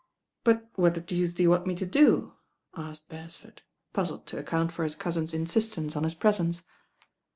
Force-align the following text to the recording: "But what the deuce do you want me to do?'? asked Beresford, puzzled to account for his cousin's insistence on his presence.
"But 0.43 0.67
what 0.77 0.95
the 0.95 1.01
deuce 1.01 1.31
do 1.35 1.43
you 1.43 1.51
want 1.51 1.67
me 1.67 1.75
to 1.75 1.85
do?'? 1.85 2.33
asked 2.75 3.07
Beresford, 3.07 3.61
puzzled 3.93 4.25
to 4.25 4.39
account 4.39 4.71
for 4.71 4.83
his 4.83 4.95
cousin's 4.95 5.31
insistence 5.31 5.95
on 5.95 6.05
his 6.05 6.15
presence. 6.15 6.63